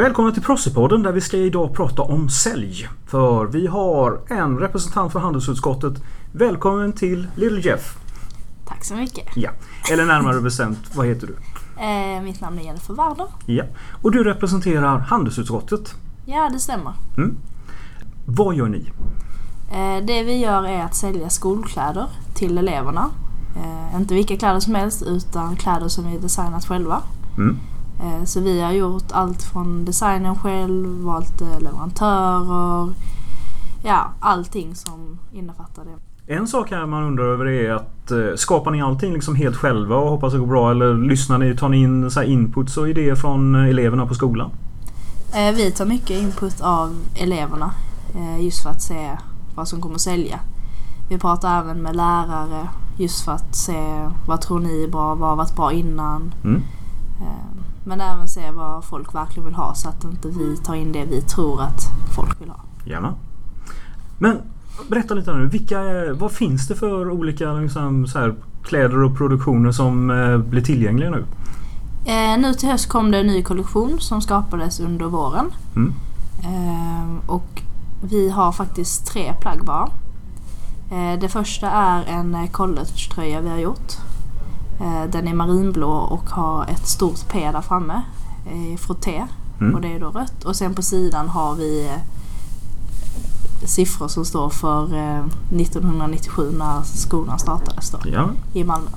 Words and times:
Välkomna 0.00 0.32
till 0.32 0.42
Prossipodden 0.42 1.02
där 1.02 1.12
vi 1.12 1.20
ska 1.20 1.36
idag 1.36 1.74
prata 1.74 2.02
om 2.02 2.28
sälj. 2.28 2.88
För 3.06 3.46
vi 3.46 3.66
har 3.66 4.20
en 4.28 4.58
representant 4.58 5.12
för 5.12 5.20
handelsutskottet. 5.20 6.02
Välkommen 6.32 6.92
till 6.92 7.28
Little 7.34 7.60
Jeff. 7.60 7.98
Tack 8.66 8.84
så 8.84 8.94
mycket. 8.94 9.36
Ja, 9.36 9.50
eller 9.92 10.04
närmare 10.04 10.40
bestämt, 10.40 10.78
vad 10.94 11.06
heter 11.06 11.26
du? 11.26 11.36
Eh, 11.82 12.22
mitt 12.22 12.40
namn 12.40 12.58
är 12.58 12.62
Jennifer 12.62 12.94
Warder. 12.94 13.26
Ja, 13.46 13.64
och 14.02 14.12
du 14.12 14.24
representerar 14.24 14.98
handelsutskottet. 14.98 15.94
Ja, 16.26 16.50
det 16.52 16.58
stämmer. 16.58 16.92
Vad 18.26 18.54
gör 18.54 18.68
ni? 18.68 18.90
Eh, 19.72 20.06
det 20.06 20.22
vi 20.22 20.36
gör 20.36 20.64
är 20.64 20.82
att 20.84 20.94
sälja 20.94 21.30
skolkläder 21.30 22.06
till 22.34 22.58
eleverna. 22.58 23.10
Eh, 23.56 24.00
inte 24.00 24.14
vilka 24.14 24.36
kläder 24.36 24.60
som 24.60 24.74
helst 24.74 25.02
utan 25.02 25.56
kläder 25.56 25.88
som 25.88 26.10
vi 26.10 26.18
designat 26.18 26.66
själva. 26.66 27.02
Mm. 27.36 27.56
Eh, 28.02 28.24
så 28.24 28.40
vi 28.40 28.60
har 28.60 28.72
gjort 28.72 29.12
allt 29.12 29.42
från 29.42 29.84
designen 29.84 30.36
själv, 30.36 31.02
valt 31.02 31.40
eh, 31.40 31.60
leverantörer. 31.60 32.94
Ja, 33.84 34.12
allting 34.20 34.74
som 34.74 35.18
innefattar 35.32 35.84
det. 35.84 36.34
En 36.34 36.46
sak 36.46 36.70
här 36.70 36.86
man 36.86 37.04
undrar 37.04 37.24
över 37.24 37.46
är 37.46 37.70
att 37.70 38.10
eh, 38.10 38.18
skapar 38.36 38.70
ni 38.70 38.82
allting 38.82 39.12
liksom 39.12 39.34
helt 39.34 39.56
själva 39.56 39.96
och 39.96 40.10
hoppas 40.10 40.32
det 40.32 40.38
går 40.38 40.46
bra 40.46 40.70
eller 40.70 40.94
lyssnar 40.94 41.38
ni, 41.38 41.56
tar 41.56 41.68
ni 41.68 41.76
in 41.76 42.10
så 42.10 42.22
inputs 42.22 42.76
och 42.76 42.88
idéer 42.88 43.14
från 43.14 43.54
eleverna 43.54 44.06
på 44.06 44.14
skolan? 44.14 44.50
Vi 45.32 45.70
tar 45.70 45.86
mycket 45.86 46.10
input 46.22 46.60
av 46.60 46.96
eleverna 47.14 47.70
just 48.40 48.62
för 48.62 48.70
att 48.70 48.82
se 48.82 49.10
vad 49.54 49.68
som 49.68 49.80
kommer 49.80 49.94
att 49.94 50.00
sälja. 50.00 50.40
Vi 51.08 51.18
pratar 51.18 51.58
även 51.60 51.82
med 51.82 51.96
lärare 51.96 52.68
just 52.96 53.24
för 53.24 53.32
att 53.32 53.54
se 53.56 54.08
vad 54.26 54.40
tror 54.40 54.60
ni 54.60 54.84
är 54.84 54.88
bra, 54.88 55.14
vad 55.14 55.28
har 55.28 55.36
varit 55.36 55.56
bra 55.56 55.72
innan. 55.72 56.34
Mm. 56.44 56.62
Men 57.90 58.00
även 58.00 58.28
se 58.28 58.50
vad 58.50 58.84
folk 58.84 59.14
verkligen 59.14 59.46
vill 59.46 59.54
ha 59.54 59.74
så 59.74 59.88
att 59.88 60.04
inte 60.04 60.28
vi 60.28 60.56
tar 60.56 60.74
in 60.74 60.92
det 60.92 61.04
vi 61.04 61.22
tror 61.22 61.62
att 61.62 61.82
folk 62.16 62.40
vill 62.40 62.48
ha. 62.48 62.60
Gärna. 62.84 63.14
Men 64.18 64.38
berätta 64.88 65.14
lite 65.14 65.34
nu. 65.34 65.46
Vilka, 65.46 65.80
vad 66.12 66.32
finns 66.32 66.68
det 66.68 66.74
för 66.74 67.10
olika 67.10 67.52
liksom, 67.52 68.06
så 68.06 68.18
här, 68.18 68.34
kläder 68.64 69.02
och 69.02 69.16
produktioner 69.16 69.72
som 69.72 70.10
eh, 70.10 70.38
blir 70.38 70.62
tillgängliga 70.62 71.10
nu? 71.10 71.24
Eh, 72.04 72.38
nu 72.38 72.54
till 72.54 72.68
höst 72.68 72.88
kom 72.88 73.10
det 73.10 73.18
en 73.18 73.26
ny 73.26 73.42
kollektion 73.42 74.00
som 74.00 74.20
skapades 74.20 74.80
under 74.80 75.06
våren. 75.06 75.50
Mm. 75.76 75.94
Eh, 76.42 77.30
och 77.30 77.62
vi 78.02 78.30
har 78.30 78.52
faktiskt 78.52 79.06
tre 79.06 79.34
plagg 79.40 79.64
bara. 79.64 79.88
Eh, 80.90 81.18
det 81.20 81.28
första 81.28 81.70
är 81.70 82.04
en 82.04 82.34
eh, 82.34 82.50
collegetröja 82.50 83.40
vi 83.40 83.48
har 83.48 83.58
gjort. 83.58 83.92
Eh, 84.80 85.04
den 85.12 85.28
är 85.28 85.34
marinblå 85.34 85.90
och 85.90 86.30
har 86.30 86.64
ett 86.66 86.86
stort 86.86 87.28
P 87.28 87.50
där 87.52 87.60
framme 87.60 88.02
eh, 88.46 88.72
i 88.72 88.76
frotté. 88.76 89.26
Mm. 89.60 89.74
Och 89.74 89.80
det 89.80 89.88
är 89.94 90.00
då 90.00 90.10
rött. 90.10 90.44
Och 90.44 90.56
sen 90.56 90.74
på 90.74 90.82
sidan 90.82 91.28
har 91.28 91.54
vi 91.54 91.86
eh, 91.86 92.00
siffror 93.64 94.08
som 94.08 94.24
står 94.24 94.50
för 94.50 94.94
eh, 94.94 95.24
1997 95.60 96.52
när 96.58 96.82
skolan 96.82 97.38
startades 97.38 97.90
då, 97.90 97.98
Ja. 98.04 98.28
i 98.52 98.64
Malmö. 98.64 98.88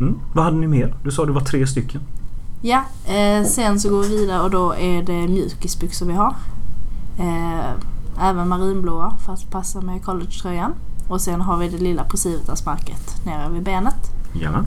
Mm. 0.00 0.20
Vad 0.34 0.44
hade 0.44 0.56
ni 0.56 0.66
mer? 0.66 0.94
Du 1.04 1.10
sa 1.10 1.24
det 1.26 1.32
var 1.32 1.40
tre 1.40 1.66
stycken. 1.66 2.00
Ja, 2.62 2.82
eh, 3.06 3.44
sen 3.46 3.80
så 3.80 3.90
går 3.90 4.02
vi 4.02 4.08
vidare 4.08 4.42
och 4.42 4.50
då 4.50 4.74
är 4.74 5.02
det 5.02 5.28
mjukisbyxor 5.28 6.06
vi 6.06 6.12
har. 6.12 6.34
Eh, 7.18 7.70
även 8.20 8.48
marinblåa 8.48 9.14
för 9.26 9.32
att 9.32 9.50
passa 9.50 9.80
med 9.80 10.04
collegetröjan. 10.04 10.72
Och 11.08 11.20
sen 11.20 11.40
har 11.40 11.56
vi 11.56 11.68
det 11.68 11.78
lilla 11.78 12.04
Posivitas-märket 12.04 13.24
nere 13.26 13.48
vid 13.50 13.62
benet. 13.62 14.13
Gärna. 14.34 14.66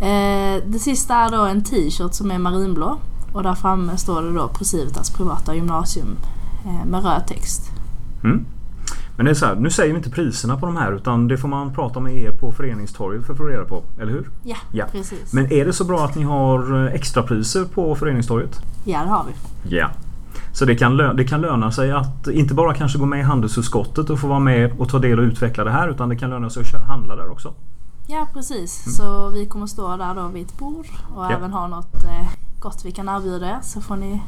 Eh, 0.00 0.62
det 0.66 0.78
sista 0.78 1.14
är 1.14 1.30
då 1.30 1.42
en 1.42 1.64
t-shirt 1.64 2.14
som 2.14 2.30
är 2.30 2.38
marinblå. 2.38 2.98
Och 3.32 3.42
där 3.42 3.54
framme 3.54 3.96
står 3.96 4.22
det 4.22 4.32
då 4.32 4.48
Posivitas 4.48 5.10
privata 5.10 5.54
gymnasium 5.54 6.16
eh, 6.64 6.86
med 6.86 7.04
röd 7.04 7.26
text. 7.26 7.70
Mm. 8.24 8.46
Men 9.16 9.24
det 9.24 9.30
är 9.32 9.34
så 9.34 9.46
här, 9.46 9.54
nu 9.54 9.70
säger 9.70 9.92
vi 9.92 9.96
inte 9.96 10.10
priserna 10.10 10.56
på 10.56 10.66
de 10.66 10.76
här 10.76 10.92
utan 10.92 11.28
det 11.28 11.38
får 11.38 11.48
man 11.48 11.74
prata 11.74 12.00
med 12.00 12.14
er 12.16 12.30
på 12.30 12.52
föreningstorget 12.52 13.26
för 13.26 13.32
att 13.32 13.38
få 13.38 13.44
reda 13.44 13.64
på. 13.64 13.82
Eller 14.00 14.12
hur? 14.12 14.28
Ja, 14.44 14.56
Ja. 14.72 14.84
precis. 14.92 15.32
Men 15.32 15.52
är 15.52 15.64
det 15.64 15.72
så 15.72 15.84
bra 15.84 16.04
att 16.04 16.14
ni 16.14 16.22
har 16.22 16.86
eh, 16.86 16.94
extrapriser 16.94 17.64
på 17.64 17.94
föreningstorget? 17.94 18.60
Ja, 18.84 19.02
det 19.02 19.08
har 19.10 19.24
vi. 19.24 19.76
Ja. 19.76 19.90
Så 20.52 20.64
det 20.64 20.74
kan, 20.76 20.96
det 20.96 21.24
kan 21.24 21.40
löna 21.40 21.72
sig 21.72 21.92
att 21.92 22.28
inte 22.28 22.54
bara 22.54 22.74
kanske 22.74 22.98
gå 22.98 23.06
med 23.06 23.20
i 23.20 23.22
handelsutskottet 23.22 24.10
och 24.10 24.18
få 24.18 24.26
vara 24.26 24.38
med 24.38 24.72
och 24.78 24.88
ta 24.88 24.98
del 24.98 25.18
och 25.18 25.22
utveckla 25.22 25.64
det 25.64 25.70
här 25.70 25.88
utan 25.88 26.08
det 26.08 26.16
kan 26.16 26.30
löna 26.30 26.50
sig 26.50 26.62
att 26.74 26.86
handla 26.88 27.16
där 27.16 27.30
också. 27.30 27.54
Ja, 28.10 28.26
precis. 28.34 28.96
Så 28.96 29.28
vi 29.30 29.46
kommer 29.46 29.66
stå 29.66 29.96
där 29.96 30.14
då 30.14 30.28
vid 30.28 30.46
ett 30.46 30.58
bord 30.58 30.86
och 31.14 31.24
Mm. 31.24 31.30
Ja. 31.30 31.36
även 31.36 31.52
ha 31.52 31.66
något 31.66 32.04
eh, 32.04 32.28
gott 32.60 32.82
vi 32.84 32.92
kan 32.92 33.08
erbjuda 33.08 33.46
er. 33.46 33.58
Så 33.62 33.80
får 33.80 33.96
ni 33.96 34.22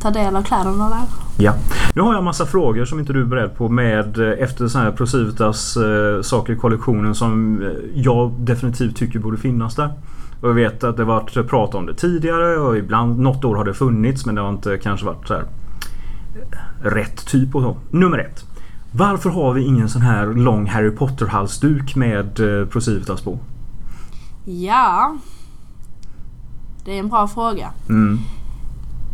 ta 0.00 0.10
del 0.10 0.36
av 0.36 0.42
kläderna 0.42 0.88
där. 0.88 1.02
Ja. 1.38 1.54
Nu 1.94 2.02
har 2.02 2.14
jag 2.14 2.24
massa 2.24 2.46
frågor 2.46 2.84
som 2.84 2.98
inte 3.00 3.12
du 3.12 3.20
är 3.20 3.24
beredd 3.24 3.56
på 3.56 3.68
med 3.68 4.18
eh, 4.18 4.42
efter 4.44 4.68
så 4.68 4.78
här 4.78 4.92
Procivitas 4.92 5.76
eh, 5.76 6.22
saker 6.22 6.52
i 6.52 6.56
kollektionen 6.56 7.14
som 7.14 7.62
eh, 7.62 7.68
jag 7.94 8.30
definitivt 8.32 8.96
tycker 8.96 9.18
borde 9.18 9.36
finnas 9.36 9.74
där. 9.76 9.90
Och 10.40 10.48
jag 10.48 10.54
vet 10.54 10.84
att 10.84 10.96
det 10.96 11.04
varit 11.04 11.48
prat 11.48 11.74
om 11.74 11.86
det 11.86 11.94
tidigare 11.94 12.56
och 12.56 12.76
ibland 12.78 13.18
något 13.18 13.44
år 13.44 13.56
har 13.56 13.64
det 13.64 13.74
funnits 13.74 14.26
men 14.26 14.34
det 14.34 14.40
har 14.40 14.50
inte 14.50 14.78
kanske 14.78 15.06
varit 15.06 15.28
så 15.28 15.34
här 15.34 15.44
rätt 16.82 17.26
typ 17.26 17.54
och 17.54 17.62
så. 17.62 17.76
Nummer 17.90 18.18
ett. 18.18 18.44
Varför 18.92 19.30
har 19.30 19.52
vi 19.52 19.62
ingen 19.62 19.88
sån 19.88 20.02
här 20.02 20.26
lång 20.26 20.66
Harry 20.66 20.90
Potter 20.90 21.26
halsduk 21.26 21.96
med 21.96 22.40
eh, 22.60 22.66
Procivitas 22.68 23.20
på? 23.22 23.38
Ja. 24.44 25.16
Det 26.84 26.94
är 26.94 26.98
en 26.98 27.08
bra 27.08 27.28
fråga. 27.28 27.70
Mm. 27.88 28.18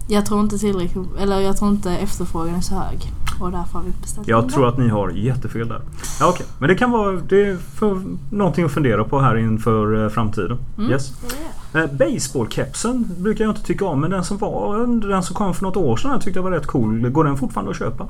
Jag 0.08 0.26
tror 0.26 0.40
inte 0.40 0.58
tillräckligt, 0.58 1.06
eller 1.20 1.40
jag 1.40 1.56
tror 1.56 1.70
inte 1.70 1.92
efterfrågan 1.92 2.54
är 2.54 2.60
så 2.60 2.74
hög. 2.74 3.12
Och 3.40 3.50
därför 3.50 3.78
har 3.78 3.82
vi 3.86 3.92
beställt 4.00 4.28
Jag 4.28 4.48
tror 4.48 4.68
att 4.68 4.78
ni 4.78 4.88
har 4.88 5.10
jättefel 5.10 5.68
där. 5.68 5.80
Ja, 6.20 6.28
okej. 6.28 6.46
Men 6.58 6.68
det 6.68 6.74
kan 6.74 6.90
vara 6.90 7.12
det 7.12 7.48
är 7.48 7.56
för 7.56 8.02
någonting 8.30 8.64
att 8.64 8.72
fundera 8.72 9.04
på 9.04 9.20
här 9.20 9.36
inför 9.36 10.04
eh, 10.04 10.08
framtiden. 10.10 10.58
Mm, 10.78 10.90
Yes. 10.90 11.12
Eh, 11.74 11.86
Baseballkepsen 11.92 13.10
brukar 13.18 13.44
jag 13.44 13.50
inte 13.50 13.62
tycka 13.66 13.84
om 13.84 14.00
men 14.00 14.10
den 14.10 14.24
som 14.24 14.38
var 14.38 14.86
den 15.10 15.22
som 15.22 15.36
kom 15.36 15.54
för 15.54 15.62
något 15.62 15.76
år 15.76 15.96
sedan 15.96 16.10
jag 16.10 16.20
tyckte 16.20 16.38
jag 16.38 16.44
var 16.44 16.50
rätt 16.50 16.66
cool. 16.66 17.08
Går 17.08 17.24
den 17.24 17.36
fortfarande 17.36 17.70
att 17.70 17.78
köpa? 17.78 18.06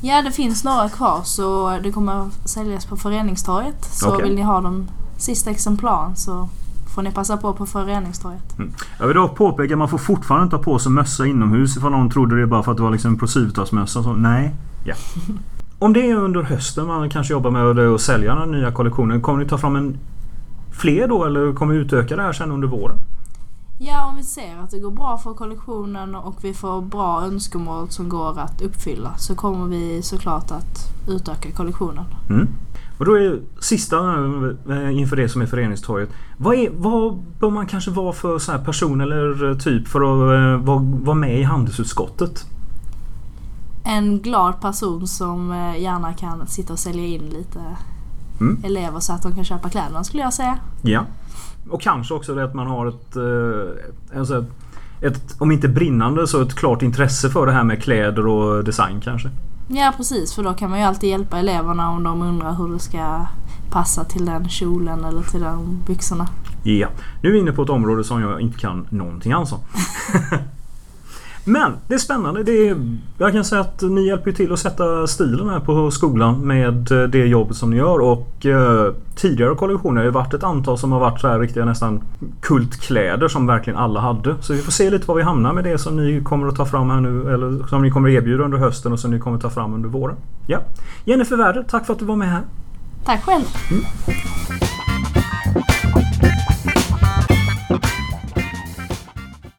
Ja, 0.00 0.22
det 0.22 0.30
finns 0.30 0.64
några 0.64 0.88
kvar 0.88 1.20
så 1.24 1.78
det 1.82 1.92
kommer 1.92 2.12
att 2.12 2.48
säljas 2.48 2.86
på 2.86 2.96
Föreningstorget. 2.96 3.84
Så 3.84 4.08
Okej. 4.08 4.24
vill 4.24 4.34
ni 4.34 4.42
ha 4.42 4.60
de 4.60 4.88
sista 5.16 5.50
exemplaren 5.50 6.16
så 6.16 6.48
får 6.94 7.02
ni 7.02 7.10
passa 7.10 7.36
på 7.36 7.52
på 7.52 7.66
Föreningstorget. 7.66 8.56
Jag 8.98 9.06
vill 9.06 9.16
dock 9.16 9.36
påpeka 9.36 9.74
att 9.74 9.78
man 9.78 9.88
får 9.88 9.98
fortfarande 9.98 10.44
inte 10.44 10.56
ha 10.56 10.62
på 10.62 10.78
sig 10.78 10.92
mössa 10.92 11.26
inomhus 11.26 11.76
ifall 11.76 11.92
någon 11.92 12.10
trodde 12.10 12.40
det 12.40 12.46
bara 12.46 12.62
för 12.62 12.70
att 12.70 12.76
det 12.76 12.82
var 12.82 12.90
liksom 12.90 13.10
en 13.12 13.18
Procivitas-mössa. 13.18 14.02
Så, 14.02 14.12
nej. 14.12 14.54
Ja. 14.84 14.94
Om 15.78 15.92
det 15.92 16.10
är 16.10 16.14
under 16.14 16.42
hösten 16.42 16.86
man 16.86 17.10
kanske 17.10 17.32
jobbar 17.32 17.50
med 17.50 17.64
att 17.64 17.94
att 17.94 18.00
sälja 18.00 18.34
den 18.34 18.50
nya 18.50 18.72
kollektionen. 18.72 19.22
Kommer 19.22 19.42
ni 19.42 19.48
ta 19.48 19.58
fram 19.58 19.76
en 19.76 19.98
fler 20.72 21.08
då 21.08 21.24
eller 21.24 21.52
kommer 21.52 21.74
ni 21.74 21.80
utöka 21.80 22.16
det 22.16 22.22
här 22.22 22.32
sen 22.32 22.52
under 22.52 22.68
våren? 22.68 22.98
Ja, 23.80 24.06
om 24.08 24.16
vi 24.16 24.22
ser 24.22 24.58
att 24.58 24.70
det 24.70 24.78
går 24.78 24.90
bra 24.90 25.18
för 25.18 25.34
kollektionen 25.34 26.14
och 26.14 26.44
vi 26.44 26.54
får 26.54 26.80
bra 26.82 27.22
önskemål 27.22 27.90
som 27.90 28.08
går 28.08 28.40
att 28.40 28.62
uppfylla 28.62 29.16
så 29.16 29.34
kommer 29.34 29.66
vi 29.66 30.02
såklart 30.02 30.50
att 30.50 31.08
utöka 31.08 31.52
kollektionen. 31.52 32.04
Mm. 32.30 32.48
Och 32.98 33.04
då 33.04 33.18
är 33.18 33.40
sista 33.60 33.96
inför 34.90 35.16
det 35.16 35.28
som 35.28 35.42
är 35.42 35.46
föreningstorget. 35.46 36.08
Vad, 36.36 36.54
är, 36.54 36.70
vad 36.70 37.18
bör 37.40 37.50
man 37.50 37.66
kanske 37.66 37.90
vara 37.90 38.12
för 38.12 38.38
så 38.38 38.52
här 38.52 38.64
person 38.64 39.00
eller 39.00 39.54
typ 39.54 39.88
för 39.88 40.00
att 40.00 40.38
eh, 40.38 40.66
vara, 40.66 40.78
vara 40.80 41.16
med 41.16 41.40
i 41.40 41.42
handelsutskottet? 41.42 42.44
En 43.84 44.18
glad 44.18 44.60
person 44.60 45.08
som 45.08 45.52
eh, 45.52 45.82
gärna 45.82 46.12
kan 46.12 46.46
sitta 46.46 46.72
och 46.72 46.78
sälja 46.78 47.04
in 47.04 47.28
lite 47.28 47.60
Mm. 48.40 48.64
elever 48.64 49.00
så 49.00 49.12
att 49.12 49.22
de 49.22 49.34
kan 49.34 49.44
köpa 49.44 49.68
kläderna 49.68 50.04
skulle 50.04 50.22
jag 50.22 50.34
säga. 50.34 50.58
Ja. 50.82 51.04
Och 51.70 51.82
kanske 51.82 52.14
också 52.14 52.34
det 52.34 52.44
att 52.44 52.54
man 52.54 52.66
har 52.66 52.86
ett, 52.86 53.16
eh, 53.16 54.18
alltså 54.18 54.44
ett, 55.00 55.36
om 55.38 55.52
inte 55.52 55.68
brinnande 55.68 56.26
så 56.26 56.42
ett 56.42 56.54
klart 56.54 56.82
intresse 56.82 57.30
för 57.30 57.46
det 57.46 57.52
här 57.52 57.64
med 57.64 57.82
kläder 57.82 58.26
och 58.26 58.64
design 58.64 59.00
kanske. 59.00 59.30
Ja 59.68 59.92
precis, 59.96 60.34
för 60.34 60.42
då 60.42 60.54
kan 60.54 60.70
man 60.70 60.78
ju 60.78 60.84
alltid 60.84 61.10
hjälpa 61.10 61.38
eleverna 61.38 61.90
om 61.90 62.02
de 62.02 62.22
undrar 62.22 62.54
hur 62.54 62.72
det 62.72 62.78
ska 62.78 63.26
passa 63.70 64.04
till 64.04 64.26
den 64.26 64.48
kjolen 64.48 65.04
eller 65.04 65.22
till 65.22 65.40
de 65.40 65.82
byxorna. 65.86 66.28
Ja. 66.62 66.88
Nu 67.22 67.28
är 67.28 67.32
vi 67.32 67.38
inne 67.38 67.52
på 67.52 67.62
ett 67.62 67.70
område 67.70 68.04
som 68.04 68.22
jag 68.22 68.40
inte 68.40 68.58
kan 68.58 68.86
någonting 68.90 69.32
alls 69.32 69.52
om. 69.52 69.58
Men 71.48 71.72
det 71.88 71.94
är 71.94 71.98
spännande. 71.98 72.42
Det 72.42 72.68
är, 72.68 72.98
jag 73.18 73.32
kan 73.32 73.44
säga 73.44 73.60
att 73.60 73.82
ni 73.82 74.06
hjälper 74.06 74.32
till 74.32 74.52
att 74.52 74.58
sätta 74.58 75.06
stilen 75.06 75.48
här 75.48 75.60
på 75.60 75.90
skolan 75.90 76.46
med 76.46 76.92
eh, 76.92 77.02
det 77.02 77.26
jobbet 77.26 77.56
som 77.56 77.70
ni 77.70 77.76
gör. 77.76 77.98
Och 77.98 78.46
eh, 78.46 78.92
tidigare 79.16 79.54
kollektioner 79.54 79.96
har 79.96 80.04
ju 80.04 80.10
varit 80.10 80.34
ett 80.34 80.42
antal 80.42 80.78
som 80.78 80.92
har 80.92 81.00
varit 81.00 81.20
så 81.20 81.28
här 81.28 81.38
riktiga 81.40 81.64
nästan 81.64 82.02
kultkläder 82.40 83.28
som 83.28 83.46
verkligen 83.46 83.78
alla 83.78 84.00
hade. 84.00 84.34
Så 84.40 84.52
vi 84.52 84.58
får 84.58 84.72
se 84.72 84.90
lite 84.90 85.06
var 85.06 85.14
vi 85.14 85.22
hamnar 85.22 85.52
med 85.52 85.64
det 85.64 85.78
som 85.78 85.96
ni 85.96 86.20
kommer 86.24 86.48
att 86.48 86.56
ta 86.56 86.66
fram 86.66 86.90
här 86.90 87.00
nu. 87.00 87.34
Eller 87.34 87.66
som 87.66 87.82
ni 87.82 87.90
kommer 87.90 88.08
att 88.08 88.14
erbjuda 88.14 88.44
under 88.44 88.58
hösten 88.58 88.92
och 88.92 89.00
som 89.00 89.10
ni 89.10 89.20
kommer 89.20 89.36
att 89.36 89.42
ta 89.42 89.50
fram 89.50 89.74
under 89.74 89.88
våren. 89.88 90.16
Ja. 90.46 90.58
Jennifer 91.04 91.36
Werder, 91.36 91.64
tack 91.68 91.86
för 91.86 91.92
att 91.92 91.98
du 91.98 92.04
var 92.04 92.16
med 92.16 92.28
här. 92.28 92.42
Tack 93.04 93.24
själv! 93.24 93.44